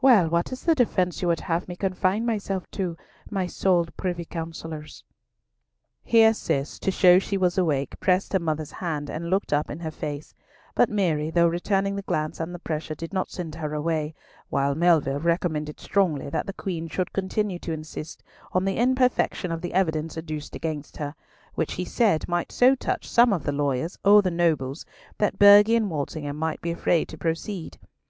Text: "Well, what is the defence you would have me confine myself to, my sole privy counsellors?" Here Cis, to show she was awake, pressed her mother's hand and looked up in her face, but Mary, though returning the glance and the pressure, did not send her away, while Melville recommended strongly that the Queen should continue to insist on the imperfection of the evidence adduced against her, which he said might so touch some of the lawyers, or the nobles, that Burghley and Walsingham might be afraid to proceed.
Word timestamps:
"Well, 0.00 0.28
what 0.28 0.50
is 0.50 0.64
the 0.64 0.74
defence 0.74 1.22
you 1.22 1.28
would 1.28 1.38
have 1.42 1.68
me 1.68 1.76
confine 1.76 2.26
myself 2.26 2.68
to, 2.72 2.96
my 3.30 3.46
sole 3.46 3.86
privy 3.96 4.24
counsellors?" 4.24 5.04
Here 6.02 6.34
Cis, 6.34 6.80
to 6.80 6.90
show 6.90 7.20
she 7.20 7.36
was 7.36 7.56
awake, 7.56 8.00
pressed 8.00 8.32
her 8.32 8.40
mother's 8.40 8.72
hand 8.82 9.08
and 9.08 9.30
looked 9.30 9.52
up 9.52 9.70
in 9.70 9.78
her 9.78 9.92
face, 9.92 10.34
but 10.74 10.88
Mary, 10.90 11.30
though 11.30 11.46
returning 11.46 11.94
the 11.94 12.02
glance 12.02 12.40
and 12.40 12.52
the 12.52 12.58
pressure, 12.58 12.96
did 12.96 13.12
not 13.12 13.30
send 13.30 13.54
her 13.54 13.72
away, 13.72 14.14
while 14.48 14.74
Melville 14.74 15.20
recommended 15.20 15.78
strongly 15.78 16.28
that 16.28 16.46
the 16.48 16.52
Queen 16.52 16.88
should 16.88 17.12
continue 17.12 17.60
to 17.60 17.72
insist 17.72 18.20
on 18.52 18.64
the 18.64 18.78
imperfection 18.78 19.52
of 19.52 19.60
the 19.60 19.74
evidence 19.74 20.18
adduced 20.18 20.56
against 20.56 20.96
her, 20.96 21.14
which 21.54 21.74
he 21.74 21.84
said 21.84 22.26
might 22.26 22.50
so 22.50 22.74
touch 22.74 23.08
some 23.08 23.32
of 23.32 23.44
the 23.44 23.52
lawyers, 23.52 23.96
or 24.04 24.22
the 24.22 24.30
nobles, 24.32 24.84
that 25.18 25.38
Burghley 25.38 25.76
and 25.76 25.88
Walsingham 25.88 26.34
might 26.36 26.60
be 26.60 26.72
afraid 26.72 27.06
to 27.10 27.16
proceed. 27.16 27.78